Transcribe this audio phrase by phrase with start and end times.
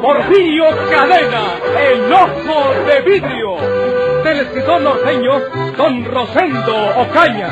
[0.00, 1.58] Porfirio Cadena,
[1.92, 3.56] el ojo de vidrio,
[4.24, 5.32] del escritor norteño
[5.76, 7.48] Don Rosendo Ocaña.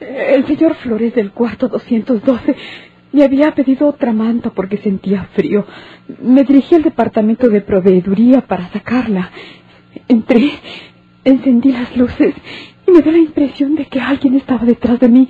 [0.00, 2.56] El señor Flores del cuarto 212
[3.12, 5.66] me había pedido otra manta porque sentía frío.
[6.22, 9.32] Me dirigí al departamento de proveeduría para sacarla.
[10.08, 10.52] Entré,
[11.24, 12.34] encendí las luces
[12.86, 15.28] y me dio la impresión de que alguien estaba detrás de mí.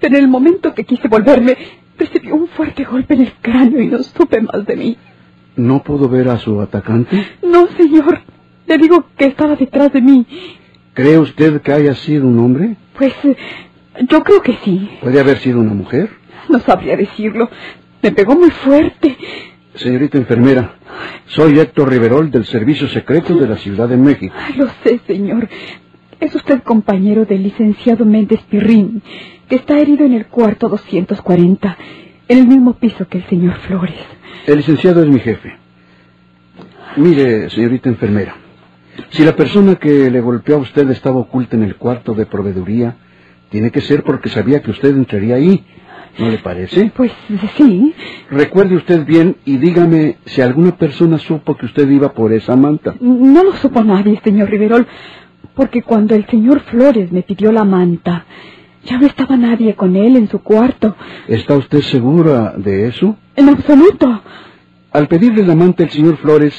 [0.00, 1.56] Pero en el momento que quise volverme,
[1.98, 4.96] recibí un fuerte golpe en el cráneo y no supe más de mí.
[5.56, 7.26] ¿No pudo ver a su atacante?
[7.42, 8.20] No, señor.
[8.66, 10.26] Le digo que estaba detrás de mí.
[10.94, 12.76] ¿Cree usted que haya sido un hombre?
[12.96, 13.14] Pues
[14.08, 14.90] yo creo que sí.
[15.00, 16.10] ¿Puede haber sido una mujer?
[16.48, 17.48] No sabría decirlo.
[18.02, 19.16] Me pegó muy fuerte.
[19.74, 20.76] Señorita enfermera,
[21.26, 24.34] soy Héctor Riverol del Servicio Secreto de la Ciudad de México.
[24.56, 25.48] Lo sé, señor.
[26.18, 29.02] Es usted compañero del licenciado Méndez Pirrín,
[29.48, 31.76] que está herido en el cuarto 240,
[32.28, 33.98] en el mismo piso que el señor Flores.
[34.46, 35.52] El licenciado es mi jefe.
[36.96, 38.34] Mire, señorita enfermera,
[39.10, 42.96] si la persona que le golpeó a usted estaba oculta en el cuarto de proveeduría,
[43.50, 45.64] tiene que ser porque sabía que usted entraría ahí.
[46.18, 46.90] ¿No le parece?
[46.96, 47.12] Pues
[47.58, 47.94] sí.
[48.30, 52.94] Recuerde usted bien y dígame si alguna persona supo que usted iba por esa manta.
[53.00, 54.86] No lo supo nadie, señor Riverol,
[55.54, 58.24] porque cuando el señor Flores me pidió la manta,
[58.84, 60.96] ya no estaba nadie con él en su cuarto.
[61.28, 63.16] ¿Está usted segura de eso?
[63.34, 64.22] En absoluto.
[64.92, 66.54] Al pedirle la manta, el señor Flores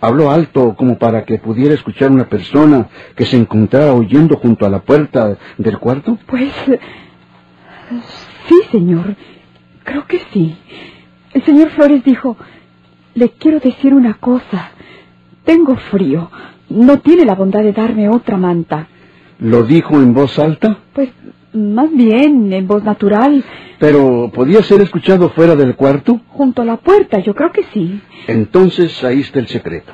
[0.00, 4.70] habló alto como para que pudiera escuchar una persona que se encontrara oyendo junto a
[4.70, 6.18] la puerta del cuarto.
[6.26, 6.52] Pues
[8.48, 9.16] sí, señor.
[9.84, 10.56] Creo que sí.
[11.32, 12.36] El señor Flores dijo,
[13.14, 14.70] le quiero decir una cosa.
[15.44, 16.30] Tengo frío.
[16.70, 18.88] No tiene la bondad de darme otra manta.
[19.38, 20.78] ¿Lo dijo en voz alta?
[20.92, 21.10] Pues
[21.52, 23.44] más bien en voz natural.
[23.78, 26.20] ¿Pero podía ser escuchado fuera del cuarto?
[26.28, 28.00] Junto a la puerta, yo creo que sí.
[28.26, 29.92] Entonces ahí está el secreto.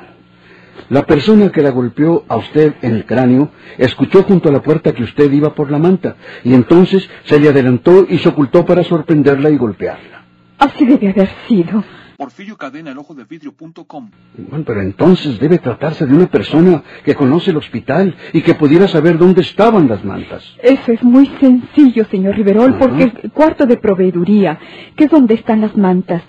[0.89, 4.93] La persona que la golpeó a usted en el cráneo escuchó junto a la puerta
[4.93, 8.83] que usted iba por la manta y entonces se le adelantó y se ocultó para
[8.83, 10.23] sorprenderla y golpearla.
[10.59, 11.83] Así debe haber sido.
[12.17, 14.09] Porfirio Cadena, el ojo de vidrio.com.
[14.49, 18.87] Bueno, pero entonces debe tratarse de una persona que conoce el hospital y que pudiera
[18.87, 20.43] saber dónde estaban las mantas.
[20.63, 22.79] Eso es muy sencillo, señor Riverol, Ajá.
[22.79, 24.57] porque el cuarto de proveeduría,
[24.95, 26.23] que es donde están las mantas,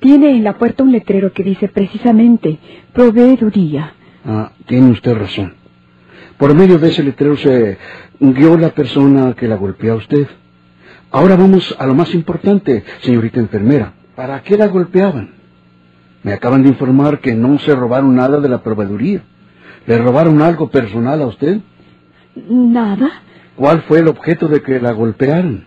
[0.00, 2.58] tiene en la puerta un letrero que dice precisamente
[2.92, 3.94] proveeduría.
[4.24, 5.54] Ah, tiene usted razón.
[6.36, 7.78] Por medio de ese letrero se
[8.18, 10.26] guió la persona que la golpeó a usted.
[11.12, 13.94] Ahora vamos a lo más importante, señorita enfermera.
[14.18, 15.30] ¿Para qué la golpeaban?
[16.24, 19.22] Me acaban de informar que no se robaron nada de la proveeduría.
[19.86, 21.60] ¿Le robaron algo personal a usted?
[22.34, 23.22] Nada.
[23.54, 25.64] ¿Cuál fue el objeto de que la golpearon?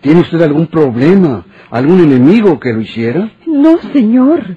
[0.00, 3.30] ¿Tiene usted algún problema, algún enemigo que lo hiciera?
[3.46, 4.56] No, señor.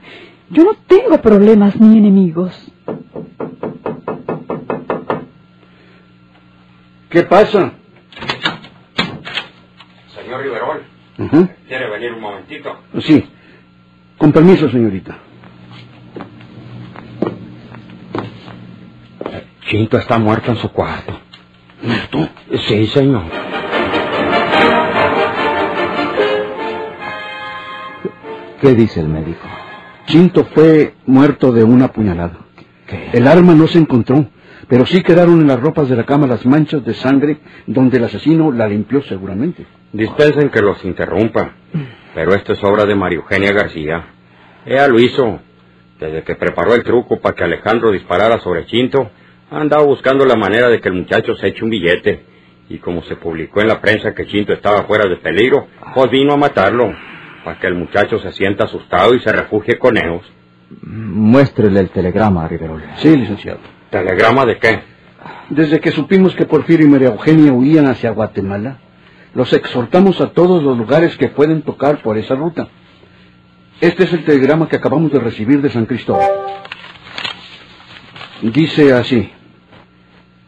[0.49, 2.51] Yo no tengo problemas ni enemigos.
[7.11, 7.73] ¿Qué pasa?
[10.15, 10.81] Señor Riverol,
[11.67, 12.77] ¿quiere venir un momentito?
[12.99, 13.25] Sí.
[14.17, 15.17] Con permiso, señorita.
[19.67, 21.19] Chinto está muerto en su cuarto.
[21.81, 22.29] ¿Muerto?
[22.67, 23.23] Sí, señor.
[28.61, 29.47] ¿Qué dice el médico?
[30.05, 32.37] Chinto fue muerto de una puñalada.
[32.87, 33.09] ¿Qué?
[33.13, 34.25] El arma no se encontró,
[34.67, 38.03] pero sí quedaron en las ropas de la cama las manchas de sangre donde el
[38.03, 39.65] asesino la limpió seguramente.
[39.93, 41.51] Dispensen que los interrumpa,
[42.13, 44.05] pero esto es obra de María Eugenia García.
[44.65, 45.39] Ella lo hizo.
[45.99, 49.09] Desde que preparó el truco para que Alejandro disparara sobre Chinto,
[49.49, 52.23] ha andado buscando la manera de que el muchacho se eche un billete.
[52.69, 56.33] Y como se publicó en la prensa que Chinto estaba fuera de peligro, pues vino
[56.33, 56.93] a matarlo,
[57.43, 60.21] para que el muchacho se sienta asustado y se refugie con ellos.
[60.81, 62.83] Muéstrele el telegrama, Riverol.
[62.97, 63.76] Sí, licenciado.
[63.89, 64.81] ¿Telegrama de qué?
[65.49, 68.79] Desde que supimos que Porfirio y María Eugenia huían hacia Guatemala,
[69.33, 72.67] los exhortamos a todos los lugares que pueden tocar por esa ruta.
[73.79, 76.29] Este es el telegrama que acabamos de recibir de San Cristóbal.
[78.41, 79.31] Dice así.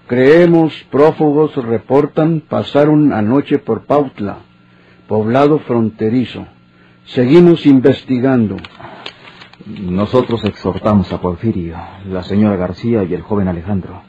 [0.07, 4.39] Creemos prófugos reportan pasaron anoche por Pautla,
[5.07, 6.47] poblado fronterizo.
[7.05, 8.57] Seguimos investigando.
[9.77, 11.77] Nosotros exhortamos a Porfirio,
[12.09, 14.01] la señora García y el joven Alejandro.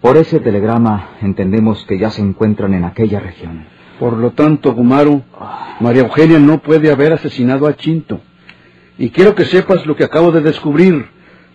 [0.00, 3.66] Por ese telegrama entendemos que ya se encuentran en aquella región.
[3.98, 5.22] Por lo tanto, Gumaro,
[5.80, 8.20] María Eugenia no puede haber asesinado a Chinto.
[8.98, 11.06] Y quiero que sepas lo que acabo de descubrir.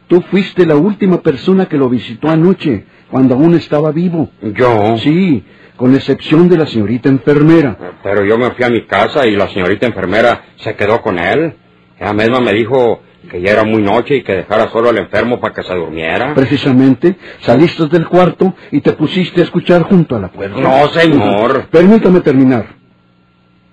[0.08, 4.32] Tú fuiste la última persona que lo visitó anoche, cuando aún estaba vivo.
[4.42, 4.98] ¿Yo?
[4.98, 5.46] Sí,
[5.78, 7.78] con excepción de la señorita enfermera.
[8.04, 11.56] Pero yo me fui a mi casa y la señorita enfermera se quedó con él.
[12.00, 15.40] Ella misma me dijo que ya era muy noche y que dejara solo al enfermo
[15.40, 16.34] para que se durmiera.
[16.34, 20.60] Precisamente, saliste del cuarto y te pusiste a escuchar junto a la puerta.
[20.60, 21.68] No, señor.
[21.70, 22.76] Permítame terminar.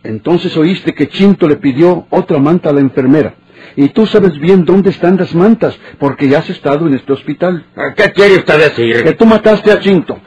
[0.03, 3.35] Entonces oíste que Chinto le pidió otra manta a la enfermera.
[3.77, 7.65] Y tú sabes bien dónde están las mantas, porque ya has estado en este hospital.
[7.97, 9.03] ¿Qué quiere usted decir?
[9.03, 10.19] Que tú mataste a Chinto.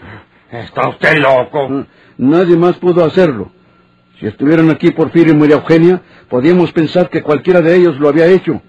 [0.52, 1.86] Está usted loco.
[2.18, 3.52] Nadie más pudo hacerlo.
[4.20, 8.26] Si estuvieran aquí Porfirio y María Eugenia, podíamos pensar que cualquiera de ellos lo había
[8.26, 8.62] hecho.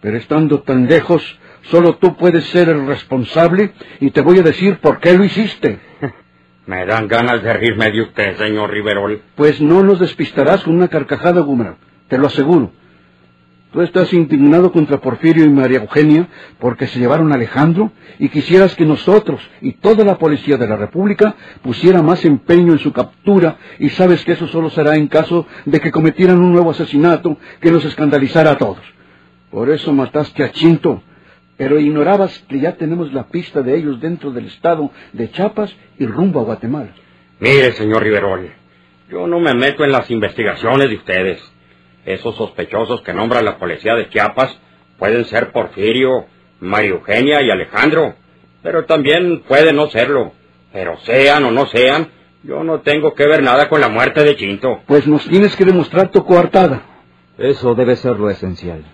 [0.00, 4.78] Pero estando tan lejos, solo tú puedes ser el responsable y te voy a decir
[4.78, 5.78] por qué lo hiciste.
[6.66, 9.22] Me dan ganas de rirme de usted, señor Riverol.
[9.36, 11.76] Pues no nos despistarás con una carcajada, Gumara,
[12.08, 12.72] te lo aseguro.
[13.72, 16.28] Tú estás indignado contra Porfirio y María Eugenia
[16.58, 20.76] porque se llevaron a Alejandro y quisieras que nosotros y toda la policía de la
[20.76, 25.46] República pusiera más empeño en su captura y sabes que eso solo será en caso
[25.64, 28.80] de que cometieran un nuevo asesinato que nos escandalizara a todos.
[29.50, 31.02] Por eso mataste a Chinto,
[31.56, 36.06] pero ignorabas que ya tenemos la pista de ellos dentro del estado de Chiapas y
[36.06, 36.94] rumbo a Guatemala.
[37.40, 38.48] Mire, señor Riverol,
[39.10, 41.55] yo no me meto en las investigaciones de ustedes.
[42.06, 44.56] Esos sospechosos que nombra la policía de Chiapas
[44.96, 46.26] pueden ser Porfirio,
[46.60, 48.14] María Eugenia y Alejandro,
[48.62, 50.32] pero también pueden no serlo.
[50.72, 52.08] Pero sean o no sean,
[52.44, 54.82] yo no tengo que ver nada con la muerte de Chinto.
[54.86, 56.82] Pues nos tienes que demostrar tu coartada.
[57.38, 58.84] Eso debe ser lo esencial.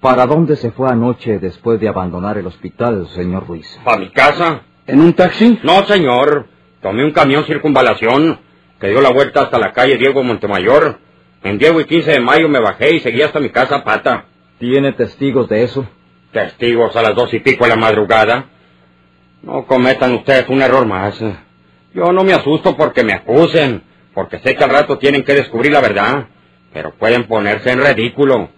[0.00, 3.80] ¿Para dónde se fue anoche después de abandonar el hospital, señor Ruiz?
[3.84, 4.62] ¿Para mi casa?
[4.86, 5.60] ¿En un taxi?
[5.62, 6.46] No, señor.
[6.82, 8.38] Tomé un camión circunvalación
[8.80, 10.98] que dio la vuelta hasta la calle Diego Montemayor.
[11.44, 14.26] En Diego y 15 de mayo me bajé y seguí hasta mi casa a pata.
[14.58, 15.86] ¿Tiene testigos de eso?
[16.32, 18.46] Testigos a las dos y pico de la madrugada.
[19.42, 21.20] No cometan ustedes un error más.
[21.94, 23.82] Yo no me asusto porque me acusen,
[24.14, 26.28] porque sé que al rato tienen que descubrir la verdad,
[26.72, 28.48] pero pueden ponerse en ridículo.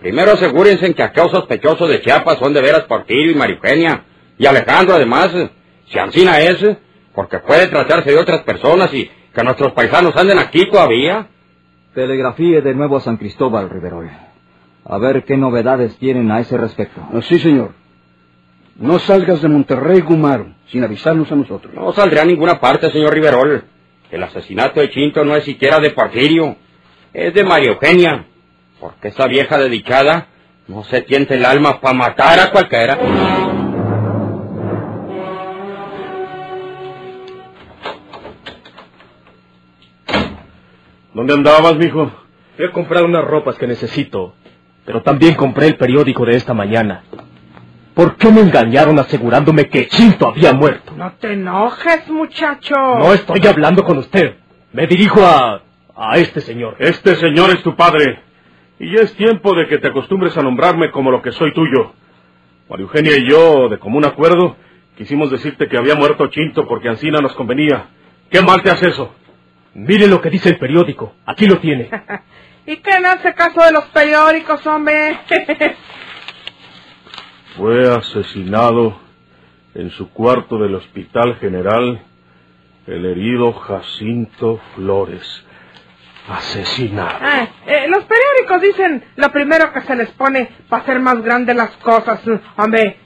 [0.00, 4.04] Primero asegúrense en que aquellos sospechosos de Chiapas son de veras Porfirio y María Eugenia,
[4.38, 5.30] y Alejandro además,
[5.86, 6.64] si Ancina es,
[7.14, 11.28] porque puede tratarse de otras personas y que nuestros paisanos anden aquí todavía.
[11.94, 14.10] Telegrafíe de nuevo a San Cristóbal, Riverol.
[14.84, 17.00] A ver qué novedades tienen a ese respecto.
[17.22, 17.72] Sí, señor.
[18.76, 21.74] No salgas de Monterrey, Gumaro, sin avisarnos a nosotros.
[21.74, 23.64] No saldré a ninguna parte, señor Riverol.
[24.10, 26.56] El asesinato de Chinto no es siquiera de Porfirio,
[27.12, 28.24] es de María Eugenia.
[28.80, 30.28] Porque esa vieja dedicada
[30.68, 33.61] no se tiente el alma para matar a cualquiera.
[41.14, 42.10] ¿Dónde andabas, mijo?
[42.58, 44.34] He comprado unas ropas que necesito,
[44.84, 47.04] pero también compré el periódico de esta mañana.
[47.94, 50.94] ¿Por qué me engañaron asegurándome que Chinto había muerto?
[50.96, 52.74] No te enojes, muchacho.
[52.74, 54.36] No estoy hablando con usted.
[54.72, 55.62] Me dirijo a...
[55.94, 56.76] a este señor.
[56.78, 58.20] Este señor es tu padre.
[58.78, 61.92] Y ya es tiempo de que te acostumbres a nombrarme como lo que soy tuyo.
[62.70, 64.56] María Eugenia y yo, de común acuerdo,
[64.96, 67.88] quisimos decirte que había muerto Chinto porque Ancina nos convenía.
[68.30, 69.14] ¿Qué mal te hace eso?
[69.74, 71.14] Mire lo que dice el periódico.
[71.26, 71.88] Aquí lo tiene.
[72.66, 75.18] ¿Y qué no hace caso de los periódicos, hombre?
[77.56, 78.98] Fue asesinado
[79.74, 82.02] en su cuarto del Hospital General
[82.86, 85.44] el herido Jacinto Flores.
[86.28, 87.18] Asesinado.
[87.20, 91.56] Ah, eh, los periódicos dicen lo primero que se les pone para hacer más grandes
[91.56, 92.20] las cosas,
[92.56, 92.96] hombre.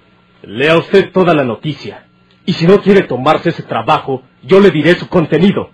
[0.42, 2.06] Lea usted toda la noticia.
[2.44, 5.70] Y si no quiere tomarse ese trabajo, yo le diré su contenido.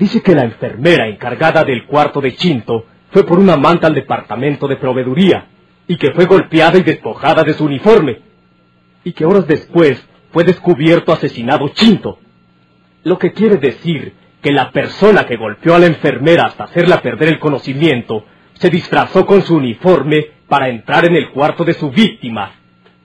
[0.00, 4.66] Dice que la enfermera encargada del cuarto de Chinto fue por una manta al departamento
[4.66, 5.48] de proveeduría
[5.86, 8.22] y que fue golpeada y despojada de su uniforme
[9.04, 10.02] y que horas después
[10.32, 12.18] fue descubierto asesinado Chinto.
[13.04, 17.28] Lo que quiere decir que la persona que golpeó a la enfermera hasta hacerla perder
[17.28, 22.52] el conocimiento se disfrazó con su uniforme para entrar en el cuarto de su víctima.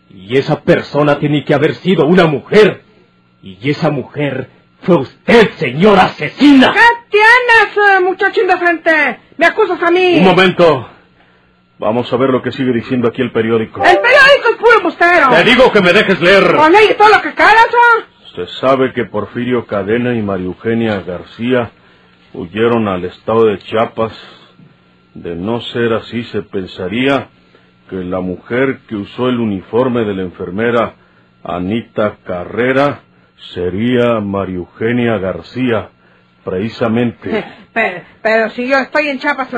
[0.09, 2.83] Y esa persona tiene que haber sido una mujer.
[3.43, 4.54] Y esa mujer
[4.85, 6.71] fue usted, señora asesina.
[6.71, 9.19] ¿Qué tienes, eh, muchacho indecente?
[9.37, 10.17] ¿Me acusas a mí?
[10.19, 10.89] Un momento.
[11.77, 13.83] Vamos a ver lo que sigue diciendo aquí el periódico.
[13.83, 15.29] El periódico es puro bustero.
[15.29, 16.55] Te digo que me dejes leer.
[16.55, 18.35] Con y todo lo que quieras, ¿o?
[18.35, 21.71] Se sabe que Porfirio Cadena y María Eugenia García
[22.33, 24.11] huyeron al estado de Chiapas
[25.13, 27.29] De no ser así, se pensaría
[27.89, 30.95] que la mujer que usó el uniforme de la enfermera
[31.43, 33.01] Anita Carrera
[33.53, 35.89] sería María Eugenia García,
[36.43, 37.43] precisamente.
[37.73, 39.49] Pero, pero si yo estoy en Chiapas,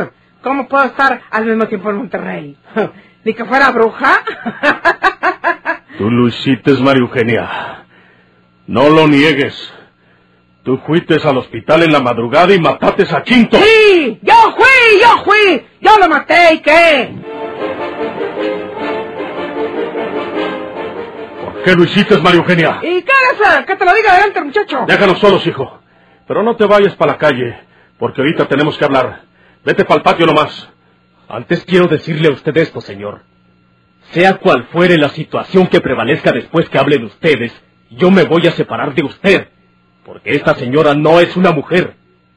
[0.41, 2.57] ¿cómo puedo estar al mismo tiempo en Monterrey?
[3.23, 4.23] ¿Ni que fuera bruja?
[5.99, 7.85] Tú lo hiciste, María Eugenia.
[8.65, 9.71] No lo niegues.
[10.63, 13.57] Tú fuiste al hospital en la madrugada y mataste a Quinto.
[13.57, 14.19] ¡Sí!
[14.21, 14.99] ¡Yo fui!
[14.99, 15.65] ¡Yo fui!
[15.79, 16.55] ¡Yo lo maté!
[16.55, 17.15] ¿Y qué?
[21.67, 22.79] Qué lo hiciste, María Eugenia?
[22.81, 23.65] ¿Y qué eres?
[23.65, 24.85] Que te lo diga adelante, muchacho.
[24.87, 25.81] Déjanos solos, hijo.
[26.25, 27.59] Pero no te vayas para la calle,
[27.99, 29.23] porque ahorita tenemos que hablar.
[29.65, 30.69] Vete para el patio nomás.
[31.27, 33.23] Antes quiero decirle a usted esto, señor.
[34.11, 37.51] Sea cual fuere la situación que prevalezca después que hable de ustedes,
[37.89, 39.49] yo me voy a separar de usted.
[40.05, 41.95] Porque esta señora no es una mujer.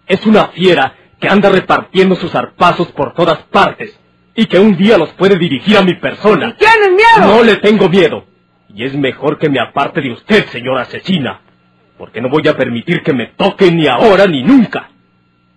[0.09, 3.97] Es una fiera que anda repartiendo sus zarpazos por todas partes.
[4.35, 6.49] Y que un día los puede dirigir a mi persona.
[6.49, 7.33] ¿Y tienes miedo?
[7.33, 8.25] No le tengo miedo.
[8.75, 11.41] Y es mejor que me aparte de usted, señora asesina.
[11.99, 14.91] Porque no voy a permitir que me toque ni ahora ni nunca.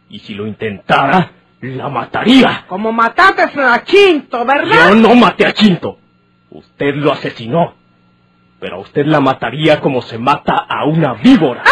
[0.10, 2.65] Y si lo intentara, la mataría.
[2.67, 4.89] Como mataste a Chinto, ¿verdad?
[4.89, 5.98] Yo no maté a Chinto.
[6.50, 7.75] Usted lo asesinó.
[8.60, 11.63] Pero a usted la mataría como se mata a una víbora.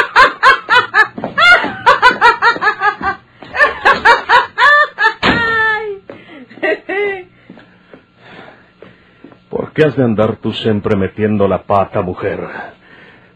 [9.72, 12.46] ¿Por qué has de andar tú siempre metiendo la pata, mujer?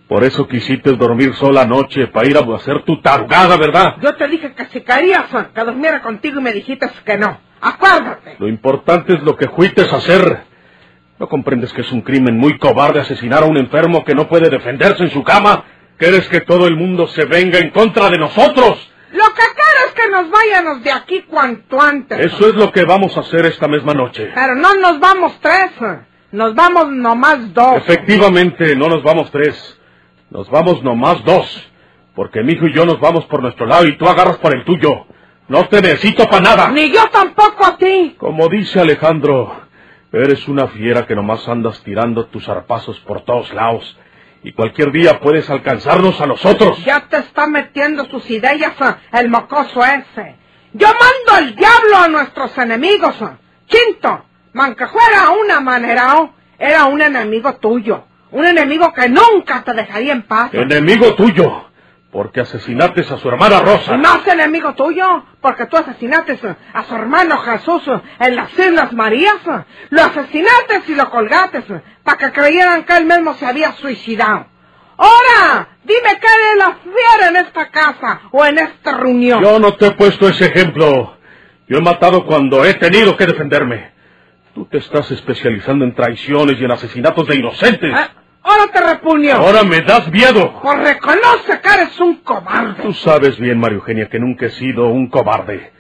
[0.10, 3.96] Por eso quisiste dormir sola anoche para ir a hacer tu tarugada, ¿verdad?
[4.02, 7.40] Yo te dije que si querías que durmiera contigo y me dijiste que no.
[7.62, 8.36] Acuérdate.
[8.38, 10.44] Lo importante es lo que fuiste a hacer.
[11.20, 14.50] ¿No comprendes que es un crimen muy cobarde asesinar a un enfermo que no puede
[14.50, 15.64] defenderse en su cama?
[15.96, 18.92] ¿Quieres que todo el mundo se venga en contra de nosotros?
[19.14, 22.20] Lo que quiero es que nos vayamos de aquí cuanto antes.
[22.20, 24.32] Eso es lo que vamos a hacer esta misma noche.
[24.36, 25.72] Pero no nos vamos tres.
[26.36, 27.78] Nos vamos nomás dos.
[27.78, 29.80] Efectivamente, no nos vamos tres.
[30.30, 31.72] Nos vamos nomás dos.
[32.14, 34.66] Porque mi hijo y yo nos vamos por nuestro lado y tú agarras por el
[34.66, 35.06] tuyo.
[35.48, 36.72] No te necesito para nada.
[36.72, 38.18] Ni yo tampoco a ti.
[38.18, 39.62] Como dice Alejandro,
[40.12, 43.98] eres una fiera que nomás andas tirando tus zarpazos por todos lados.
[44.44, 46.84] Y cualquier día puedes alcanzarnos a nosotros.
[46.84, 48.74] Ya te está metiendo sus ideas
[49.14, 50.36] el mocoso ese.
[50.74, 53.16] Yo mando al diablo a nuestros enemigos.
[53.68, 58.06] Quinto, manca fuera una manera, era un enemigo tuyo.
[58.32, 60.54] Un enemigo que nunca te dejaría en paz.
[60.54, 61.70] Enemigo tuyo.
[62.12, 63.98] Porque asesinaste a su hermana Rosa.
[63.98, 66.40] No es enemigo tuyo, porque tú asesinaste
[66.74, 67.84] a su hermano Jesús
[68.20, 69.36] en las Islas Marías.
[69.90, 71.62] Lo asesinaste y lo colgaste
[72.04, 74.48] para que creyeran que él mismo se había suicidado.
[74.98, 79.44] Ahora, dime qué de la fiera en esta casa o en esta reunión.
[79.44, 81.18] Yo no te he puesto ese ejemplo.
[81.68, 83.95] Yo he matado cuando he tenido que defenderme.
[84.56, 87.94] Tú te estás especializando en traiciones y en asesinatos de inocentes.
[87.94, 88.08] ¿Eh?
[88.42, 89.36] Ahora te repugnio.
[89.36, 90.62] Ahora me das miedo.
[90.62, 92.82] Pues reconoce que eres un cobarde.
[92.82, 95.74] Tú sabes bien, María Eugenia, que nunca he sido un cobarde.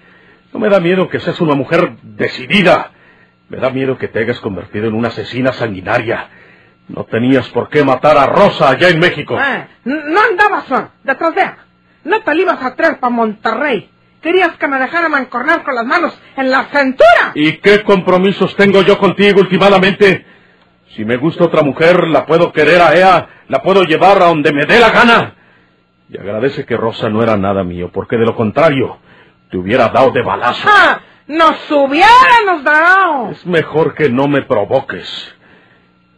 [0.51, 2.91] No me da miedo que seas una mujer decidida.
[3.47, 6.27] Me da miedo que te hayas convertido en una asesina sanguinaria.
[6.89, 9.39] No tenías por qué matar a Rosa allá en México.
[9.39, 11.57] Eh, no andabas uh, detrás de ella.
[12.03, 13.89] No te la ibas a traer para Monterrey.
[14.25, 17.31] Querías que me dejara mancornar con las manos en la cintura.
[17.35, 20.25] ¿Y qué compromisos tengo yo contigo últimamente?
[20.95, 24.51] Si me gusta otra mujer, la puedo querer a ella, la puedo llevar a donde
[24.51, 25.35] me dé la gana.
[26.09, 28.97] Y agradece que Rosa no era nada mío, porque de lo contrario,
[29.51, 30.67] te hubiera dado de balazo.
[30.73, 31.01] ¡Ah!
[31.27, 33.29] ¡Nos hubiéramos dado!
[33.29, 35.34] Es mejor que no me provoques.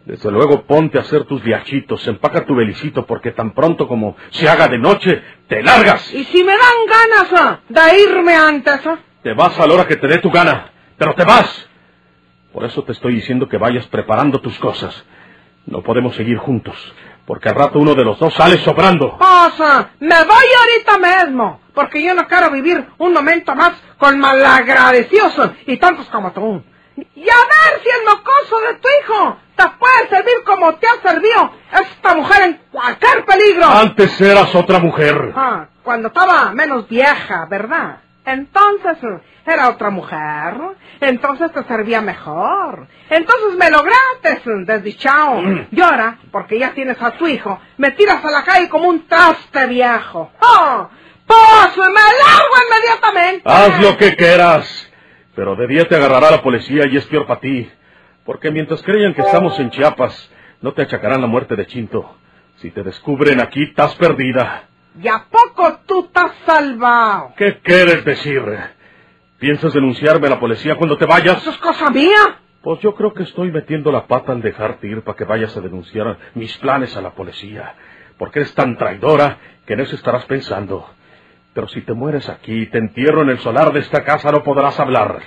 [0.08, 4.48] Desde luego ponte a hacer tus viajitos, empaca tu belicito, porque tan pronto como se
[4.48, 6.14] haga de noche, te largas.
[6.14, 8.88] ¿Y si me dan ganas ah, de irme antes?
[8.88, 9.00] ah?
[9.22, 11.68] Te vas a la hora que te dé tu gana, pero te vas.
[12.54, 15.04] Por eso te estoy diciendo que vayas preparando tus cosas.
[15.66, 16.78] No podemos seguir juntos,
[17.26, 19.18] porque al rato uno de los dos sale sobrando.
[19.18, 25.36] Pasa, me voy ahorita mismo, porque yo no quiero vivir un momento más con malagradecidos
[25.66, 26.64] y tantos como tú.
[26.96, 31.10] Y a ver si el mocoso de tu hijo te puede servir como te ha
[31.10, 33.66] servido esta mujer en cualquier peligro.
[33.66, 35.34] Antes eras otra mujer.
[35.36, 37.98] Ah, cuando estaba menos vieja, ¿verdad?
[38.24, 40.54] Entonces eh, era otra mujer.
[41.00, 42.88] Entonces te servía mejor.
[43.10, 45.42] Entonces me lograste, desdichado.
[45.72, 49.08] Y ahora, porque ya tienes a tu hijo, me tiras a la calle como un
[49.08, 50.32] traste viejo.
[50.40, 50.90] ¡Oh!
[51.26, 53.42] ¡Pues me largo inmediatamente!
[53.46, 54.92] Haz lo que quieras.
[55.36, 57.70] Pero de día te agarrará la policía y es peor para ti.
[58.28, 60.30] Porque mientras creyan que estamos en Chiapas,
[60.62, 62.18] no te achacarán la muerte de Chinto.
[62.58, 64.64] Si te descubren aquí, estás perdida.
[65.02, 67.34] ¿Y a poco tú estás salvado?
[67.38, 68.44] ¿Qué quieres decir?
[69.40, 71.38] ¿Piensas denunciarme a la policía cuando te vayas?
[71.38, 72.42] Eso es cosa mía.
[72.62, 75.62] Pues yo creo que estoy metiendo la pata al dejarte ir para que vayas a
[75.62, 77.76] denunciar mis planes a la policía.
[78.18, 80.86] Porque eres tan traidora que en eso estarás pensando.
[81.54, 84.44] Pero si te mueres aquí y te entierro en el solar de esta casa, no
[84.44, 85.22] podrás hablar.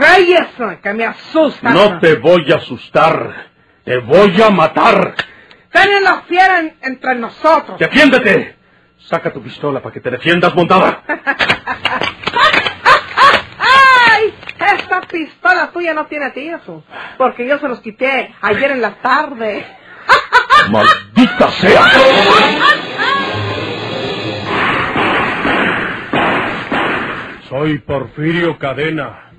[0.00, 1.70] Cállese, que me asusta.
[1.70, 3.48] No te voy a asustar.
[3.84, 5.14] Te voy a matar.
[5.72, 7.78] Tienen la fiera en- entre nosotros.
[7.78, 8.56] ¡Defiéndete!
[8.98, 11.02] Saca tu pistola para que te defiendas, montada.
[13.58, 14.34] ¡Ay!
[14.78, 16.60] Esta pistola tuya no tiene tiros.
[17.16, 19.64] Porque yo se los quité ayer en la tarde.
[20.70, 21.82] ¡Maldita sea!
[27.48, 29.27] Soy Porfirio Cadena.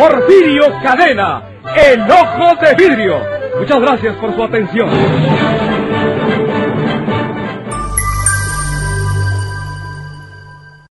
[0.00, 1.42] Porfirio Cadena,
[1.76, 3.20] el ojo de vidrio.
[3.58, 4.88] Muchas gracias por su atención.